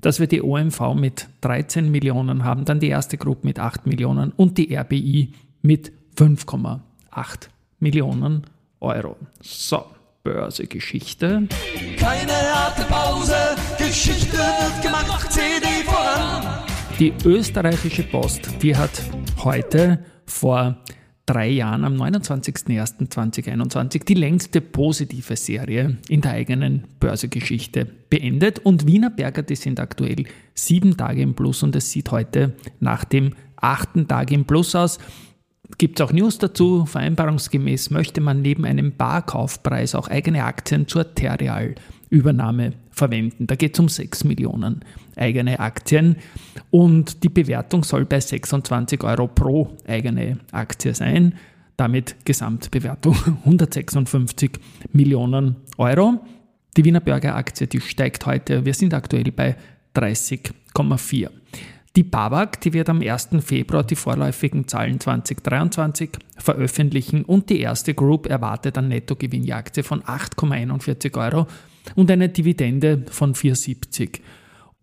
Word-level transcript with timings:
dass 0.00 0.20
wir 0.20 0.26
die 0.26 0.42
OMV 0.42 0.94
mit 0.94 1.28
13 1.42 1.90
Millionen 1.90 2.44
haben, 2.44 2.64
dann 2.64 2.80
die 2.80 2.88
erste 2.88 3.16
Gruppe 3.16 3.46
mit 3.46 3.58
8 3.58 3.86
Millionen 3.86 4.32
und 4.32 4.58
die 4.58 4.74
RBI 4.74 5.32
mit 5.62 5.92
5,8 6.16 6.80
Millionen 7.78 8.44
Euro. 8.80 9.16
So, 9.40 9.84
Börsegeschichte. 10.22 11.48
Keine 11.98 12.32
harte 12.32 12.82
Pause, 12.84 13.36
Geschichte 13.78 14.36
wird 14.36 14.82
gemacht, 14.82 15.32
CD 15.32 15.66
voran. 15.84 16.64
Die 16.98 17.14
österreichische 17.24 18.02
Post, 18.02 18.42
die 18.62 18.76
hat 18.76 19.02
heute 19.42 20.04
vor 20.26 20.76
drei 21.30 21.48
Jahren, 21.48 21.84
am 21.84 21.94
29.01.2021, 21.94 24.04
die 24.04 24.14
längste 24.14 24.60
positive 24.60 25.36
Serie 25.36 25.96
in 26.08 26.22
der 26.22 26.32
eigenen 26.32 26.88
Börsegeschichte 26.98 27.86
beendet. 28.08 28.58
Und 28.58 28.88
Wiener 28.88 29.10
Berger, 29.10 29.42
die 29.42 29.54
sind 29.54 29.78
aktuell 29.78 30.24
sieben 30.54 30.96
Tage 30.96 31.22
im 31.22 31.34
Plus 31.34 31.62
und 31.62 31.76
es 31.76 31.92
sieht 31.92 32.10
heute 32.10 32.54
nach 32.80 33.04
dem 33.04 33.34
achten 33.54 34.08
Tag 34.08 34.32
im 34.32 34.44
Plus 34.44 34.74
aus. 34.74 34.98
Gibt 35.78 36.00
es 36.00 36.06
auch 36.06 36.12
News 36.12 36.38
dazu? 36.38 36.86
Vereinbarungsgemäß 36.86 37.90
möchte 37.90 38.20
man 38.20 38.42
neben 38.42 38.64
einem 38.64 38.92
Barkaufpreis 38.96 39.94
auch 39.94 40.08
eigene 40.08 40.44
Aktien 40.44 40.86
zur 40.88 41.14
Terreal-Übernahme 41.14 42.74
verwenden. 42.90 43.46
Da 43.46 43.54
geht 43.54 43.74
es 43.74 43.80
um 43.80 43.88
6 43.88 44.24
Millionen 44.24 44.84
eigene 45.16 45.60
Aktien 45.60 46.16
und 46.70 47.24
die 47.24 47.28
Bewertung 47.28 47.84
soll 47.84 48.04
bei 48.04 48.20
26 48.20 49.02
Euro 49.04 49.26
pro 49.28 49.76
eigene 49.86 50.38
Aktie 50.52 50.94
sein. 50.94 51.34
Damit 51.76 52.16
Gesamtbewertung 52.24 53.16
156 53.44 54.52
Millionen 54.92 55.56
Euro. 55.78 56.20
Die 56.76 56.84
Wiener 56.84 57.00
Bürger 57.00 57.34
Aktie, 57.36 57.66
die 57.66 57.80
steigt 57.80 58.26
heute, 58.26 58.64
wir 58.64 58.74
sind 58.74 58.94
aktuell 58.94 59.32
bei 59.32 59.56
30,4. 59.94 61.30
Die 61.96 62.04
BAWAG, 62.04 62.60
die 62.60 62.72
wird 62.72 62.88
am 62.88 63.00
1. 63.00 63.30
Februar 63.40 63.82
die 63.82 63.96
vorläufigen 63.96 64.68
Zahlen 64.68 65.00
2023 65.00 66.10
veröffentlichen 66.36 67.24
und 67.24 67.50
die 67.50 67.60
erste 67.60 67.94
Group 67.94 68.26
erwartet 68.28 68.78
einen 68.78 68.88
Nettogewinn 68.88 69.42
je 69.42 69.52
Aktie 69.54 69.82
von 69.82 70.02
8,41 70.02 71.18
Euro 71.18 71.48
und 71.96 72.10
eine 72.10 72.28
Dividende 72.28 73.04
von 73.10 73.34
4,70. 73.34 74.20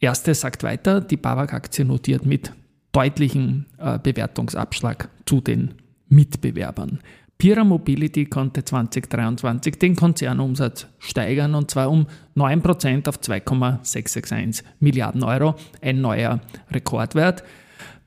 Erste 0.00 0.34
sagt 0.34 0.62
weiter, 0.62 1.02
die 1.02 1.18
BAWAG-Aktie 1.18 1.84
notiert 1.84 2.24
mit 2.24 2.52
deutlichem 2.92 3.66
äh, 3.78 3.98
Bewertungsabschlag 3.98 5.10
zu 5.26 5.42
den 5.42 5.74
Mitbewerbern. 6.08 7.00
Pira 7.38 7.64
Mobility 7.64 8.26
konnte 8.26 8.64
2023 8.64 9.78
den 9.78 9.96
Konzernumsatz 9.96 10.86
steigern 10.98 11.54
und 11.54 11.70
zwar 11.70 11.90
um 11.90 12.06
9% 12.36 13.08
auf 13.08 13.20
2,661 13.20 14.64
Milliarden 14.80 15.22
Euro, 15.24 15.56
ein 15.82 16.00
neuer 16.00 16.40
Rekordwert. 16.70 17.42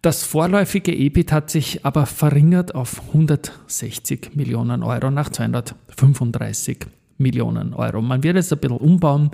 Das 0.02 0.24
vorläufige 0.24 0.96
EBIT 0.96 1.32
hat 1.32 1.50
sich 1.50 1.86
aber 1.86 2.06
verringert 2.06 2.76
auf 2.76 3.02
160 3.10 4.36
Millionen 4.36 4.84
Euro 4.84 5.12
nach 5.12 5.30
235 5.30 6.86
Millionen 7.18 7.74
Euro. 7.74 8.02
Man 8.02 8.24
wird 8.24 8.38
es 8.38 8.54
ein 8.54 8.60
bisschen 8.60 8.78
umbauen. 8.78 9.32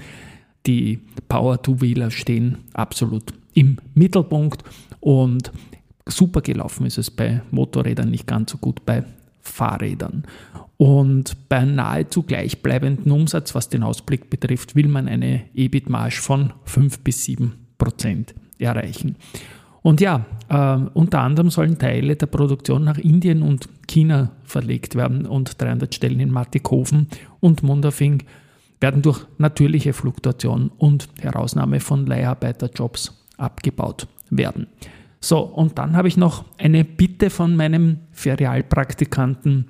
Die 0.66 1.02
Power-Two-Wheeler 1.28 2.10
stehen 2.10 2.60
absolut 2.74 3.34
im 3.54 3.78
Mittelpunkt 3.94 4.64
und 5.02 5.52
super 6.08 6.42
gelaufen 6.42 6.86
ist 6.86 6.98
es 6.98 7.12
bei 7.12 7.42
Motorrädern, 7.52 8.10
nicht 8.10 8.26
ganz 8.26 8.52
so 8.52 8.58
gut 8.58 8.86
bei 8.86 9.04
Fahrrädern. 9.44 10.24
Und 10.78 11.50
bei 11.50 11.64
nahezu 11.64 12.24
gleichbleibenden 12.24 13.12
Umsatz, 13.12 13.54
was 13.54 13.70
den 13.70 13.84
Ausblick 13.84 14.30
betrifft, 14.30 14.76
will 14.76 14.88
man 14.88 15.08
eine 15.08 15.44
EBIT-Marge 15.54 16.16
von 16.22 16.54
5 16.66 17.00
bis 17.02 17.26
7 17.26 17.54
Prozent 17.78 18.34
erreichen. 18.58 19.18
Und 19.82 20.00
ja, 20.02 20.26
äh, 20.50 20.78
unter 20.94 21.20
anderem 21.20 21.50
sollen 21.50 21.78
Teile 21.78 22.16
der 22.16 22.26
Produktion 22.26 22.86
nach 22.86 22.98
Indien 22.98 23.44
und 23.44 23.68
China 23.88 24.32
verlegt 24.44 24.96
werden 24.96 25.26
und 25.26 25.62
300 25.62 25.94
Stellen 25.94 26.22
in 26.22 26.32
Mattighofen 26.32 27.08
und 27.42 27.64
Mundafing 27.64 28.24
werden 28.80 29.02
durch 29.02 29.26
natürliche 29.38 29.94
Fluktuation 29.94 30.72
und 30.78 31.10
Herausnahme 31.22 31.80
von 31.80 32.06
Leiharbeiterjobs 32.06 33.26
abgebaut 33.38 34.08
werden. 34.30 34.68
So, 35.24 35.40
und 35.40 35.80
dann 35.80 35.96
habe 35.96 36.10
ich 36.10 36.18
noch 36.18 36.44
eine 36.58 36.84
Bitte 36.84 37.30
von 37.30 37.56
meinem 37.56 38.00
Ferialpraktikanten 38.12 39.70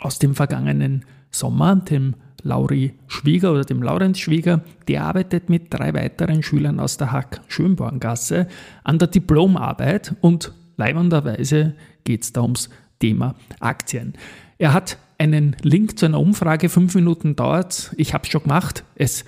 aus 0.00 0.18
dem 0.18 0.34
vergangenen 0.34 1.04
Sommer, 1.30 1.76
dem 1.76 2.16
Lauri 2.42 2.94
Schwieger 3.06 3.52
oder 3.52 3.62
dem 3.62 3.84
Laurenz 3.84 4.18
Schwieger, 4.18 4.62
der 4.88 5.04
arbeitet 5.04 5.48
mit 5.48 5.72
drei 5.72 5.94
weiteren 5.94 6.42
Schülern 6.42 6.80
aus 6.80 6.96
der 6.96 7.12
Hack 7.12 7.40
Schönborngasse 7.46 8.48
an 8.82 8.98
der 8.98 9.06
Diplomarbeit 9.06 10.16
und 10.22 10.52
leibenderweise 10.76 11.76
geht 12.02 12.24
es 12.24 12.32
da 12.32 12.42
ums 12.42 12.68
Thema 12.98 13.36
Aktien. 13.60 14.14
Er 14.58 14.72
hat 14.72 14.98
einen 15.18 15.54
Link 15.62 16.00
zu 16.00 16.06
einer 16.06 16.18
Umfrage, 16.18 16.68
fünf 16.68 16.96
Minuten 16.96 17.36
dauert 17.36 17.94
Ich 17.96 18.12
habe 18.12 18.24
es 18.24 18.30
schon 18.30 18.42
gemacht. 18.42 18.82
Es 18.96 19.24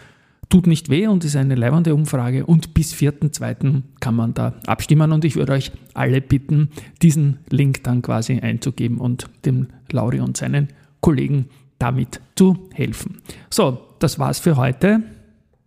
tut 0.52 0.66
nicht 0.66 0.90
weh 0.90 1.06
und 1.06 1.24
ist 1.24 1.34
eine 1.34 1.54
leibende 1.54 1.94
Umfrage 1.94 2.44
und 2.44 2.74
bis 2.74 2.92
4.2. 2.92 3.80
kann 4.00 4.14
man 4.14 4.34
da 4.34 4.52
abstimmen 4.66 5.10
und 5.10 5.24
ich 5.24 5.34
würde 5.34 5.54
euch 5.54 5.72
alle 5.94 6.20
bitten, 6.20 6.68
diesen 7.00 7.38
Link 7.48 7.82
dann 7.84 8.02
quasi 8.02 8.38
einzugeben 8.38 8.99
und 8.99 9.31
dem 9.46 9.69
Lauri 9.90 10.20
und 10.20 10.37
seinen 10.37 10.69
Kollegen 11.00 11.46
damit 11.78 12.20
zu 12.37 12.69
helfen. 12.75 13.22
So, 13.49 13.81
das 13.99 14.19
war's 14.19 14.40
für 14.40 14.58
heute. 14.58 15.02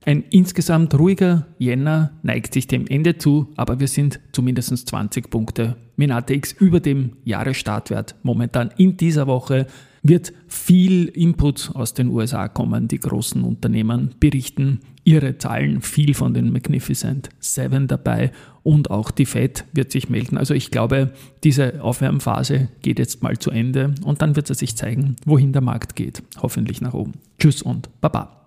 Ein 0.06 0.24
insgesamt 0.30 0.94
ruhiger 0.94 1.48
Jänner 1.58 2.12
neigt 2.22 2.54
sich 2.54 2.68
dem 2.68 2.86
Ende 2.86 3.18
zu, 3.18 3.52
aber 3.56 3.80
wir 3.80 3.88
sind 3.88 4.20
zumindest 4.34 4.88
20 4.88 5.32
Punkte 5.32 5.78
Minatex 5.96 6.52
über 6.52 6.80
dem 6.80 7.14
Jahresstartwert 7.24 8.14
momentan 8.22 8.70
in 8.78 8.98
dieser 8.98 9.26
Woche 9.26 9.66
wird 10.08 10.34
viel 10.48 11.06
Input 11.08 11.72
aus 11.74 11.94
den 11.94 12.10
USA 12.10 12.48
kommen. 12.48 12.88
Die 12.88 13.00
großen 13.00 13.44
Unternehmen 13.44 14.14
berichten 14.20 14.80
ihre 15.04 15.38
Zahlen, 15.38 15.82
viel 15.82 16.14
von 16.14 16.34
den 16.34 16.52
Magnificent 16.52 17.30
Seven 17.40 17.88
dabei 17.88 18.32
und 18.64 18.90
auch 18.92 19.12
die 19.12 19.26
Fed 19.26 19.66
wird 19.74 19.92
sich 19.92 20.10
melden. 20.10 20.38
Also 20.38 20.54
ich 20.54 20.72
glaube, 20.72 21.12
diese 21.44 21.82
Aufwärmphase 21.82 22.70
geht 22.82 23.00
jetzt 23.00 23.24
mal 23.24 23.38
zu 23.38 23.52
Ende 23.52 23.94
und 24.04 24.22
dann 24.22 24.36
wird 24.36 24.50
es 24.50 24.60
sich 24.60 24.76
zeigen, 24.76 25.16
wohin 25.26 25.54
der 25.54 25.62
Markt 25.62 25.96
geht. 25.96 26.24
Hoffentlich 26.42 26.82
nach 26.82 26.94
oben. 26.94 27.14
Tschüss 27.40 27.62
und 27.62 27.90
Baba. 28.02 28.42